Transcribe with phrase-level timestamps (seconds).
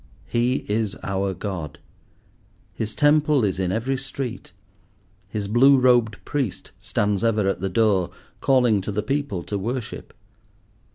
[0.25, 1.77] He is our God.
[2.73, 4.51] His temple is in every street.
[5.29, 8.09] His blue robed priest stands ever at the door,
[8.39, 10.11] calling to the people to worship.